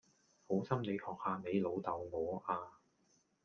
[0.47, 2.59] 好心你學下你老豆我呀